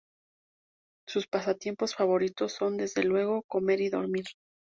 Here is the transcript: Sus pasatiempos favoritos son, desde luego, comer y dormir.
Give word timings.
Sus 1.07 1.27
pasatiempos 1.27 1.93
favoritos 1.93 2.53
son, 2.53 2.75
desde 2.75 3.03
luego, 3.03 3.43
comer 3.43 3.81
y 3.81 3.89
dormir. 3.89 4.25